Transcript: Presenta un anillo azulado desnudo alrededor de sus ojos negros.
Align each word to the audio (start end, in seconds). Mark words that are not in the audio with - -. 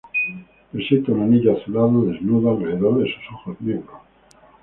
Presenta 0.71 1.11
un 1.11 1.21
anillo 1.21 1.55
azulado 1.55 2.05
desnudo 2.05 2.49
alrededor 2.49 3.03
de 3.03 3.05
sus 3.05 3.21
ojos 3.35 3.61
negros. 3.61 4.01